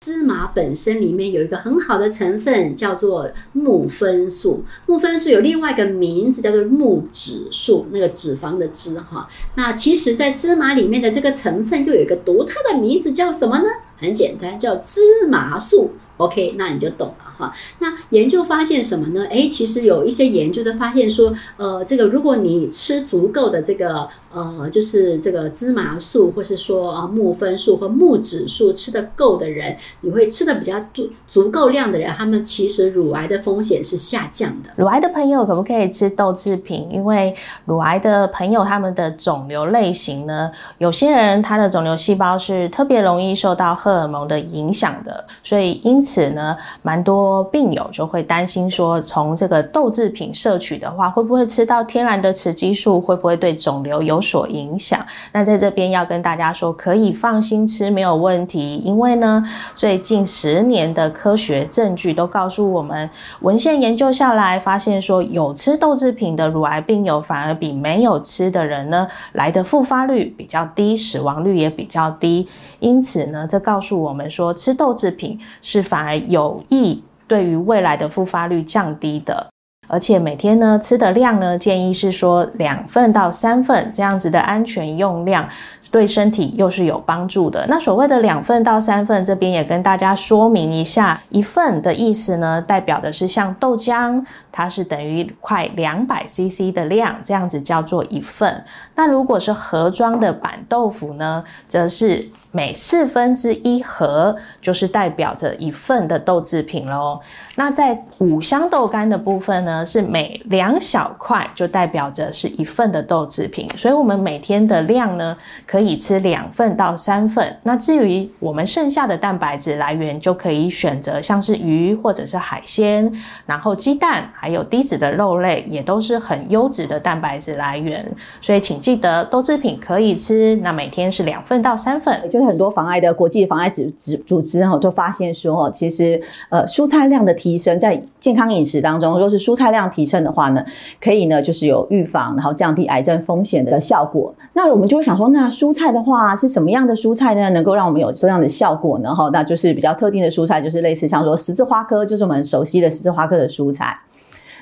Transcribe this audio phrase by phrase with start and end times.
[0.00, 4.62] 芝麻本身里面有一个很好的成分，叫做木酚素。
[4.86, 9.26] 木酚素有另外一个名字，叫做木脂素，那个脂肪的脂哈。
[9.56, 13.64] 那其实，在芝麻里面的这个成分又有一个独特的名字，叫什么呢？
[13.96, 15.92] 很简单，叫芝麻素。
[16.18, 17.52] OK，那你就懂了哈。
[17.78, 19.24] 那研究发现什么呢？
[19.26, 34.68] 诶，其实有一些研究的发现说，呃，这个如果你吃足够的这个呃，就是这个芝麻素，或是说啊木酚素和木脂素吃的够的人，你会吃的比较足足够量的人，他们其实乳癌的风险是下降的。
[34.76, 36.86] 乳癌的朋友可不可以吃豆制品？
[36.92, 55.04] 因为乳癌的朋友他们的肿瘤类型呢，有些人他的肿瘤细胞是特别容易受到荷尔蒙的影响的，所以因此呢，蛮多病友就会担心说，从这个豆制品摄取的话，会不会吃到天然的雌激素，会不会对肿瘤有所影响？
[55.32, 58.76] 那在这边要跟大家说，可以放心吃，没有问题。
[58.84, 59.42] 因为呢，
[59.74, 63.08] 最近十年的科学证据都告诉我们，
[63.40, 72.48] 文献研究下来发现说，有吃豆制品的乳癌病友，反而比没有吃的人呢，来的复发率比较低，死亡率也比较低。
[72.78, 79.50] 因此呢，这告诉我们说，吃豆制品是反而有益对于未来的复发率降低的，
[79.86, 85.48] 而且每天呢吃的量呢，建议是说两份到三份这样子的安全用量，
[85.90, 87.66] 对身体又是有帮助的。
[87.68, 98.64] 那所谓的两份到三份，这边也跟大家说明一下，一份的意思呢，代表的是像豆浆，它是等于快两百 CC 的量，这样子叫做一份。
[98.94, 107.20] 那如果是盒装的板豆腐呢，则是每四分之一盒就是代表着一份的豆制品喽。
[107.56, 113.68] 那在五香豆干的部分呢，是每两小块就代表着是一份的豆制品。
[113.76, 117.54] 所以，我们每天的量呢，可以吃两份到三份。
[117.64, 123.12] 那至于我们剩下的蛋白质来源，就可以选择像是鱼或者是海鲜，
[123.44, 128.06] 然后鸡蛋，还有低脂的肉类，也都是很优质的蛋白质来源。
[128.40, 132.16] 所以，请记得豆制品可以吃，那每天是两份到三份。
[132.30, 140.64] 就是很多防癌的国际防癌组织组织哈，就发现说，其实呃蔬菜量的提升，在健康饮食当中，如果是蔬菜菜量提升的话呢，
[141.02, 144.32] 可以呢就是有预防，然后降低癌症风险的效果。
[144.52, 149.12] 那我们就会想说，那蔬菜的话是什么样的蔬菜呢，能够让我们有这样的效果呢？
[149.12, 153.98] 哈，那就是比较特定的蔬菜，就是类似像说十字花科，就是我们熟悉的十字花科的蔬菜。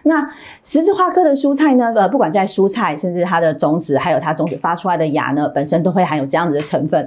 [0.05, 0.27] 那
[0.63, 1.93] 十字花科的蔬菜呢？
[1.95, 7.07] 呃，不管在蔬菜，甚至它的种子，还有它种子发出来的芽呢，本身都会含有这样子的成分。